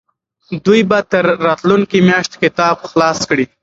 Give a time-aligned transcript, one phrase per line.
[0.65, 3.45] دوی به تر راتلونکې میاشتې کتاب خلاص کړي.